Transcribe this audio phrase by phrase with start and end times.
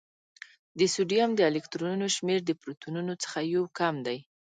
[0.79, 4.19] د سوډیم د الکترونونو شمېر د پروتونونو څخه یو کم دی.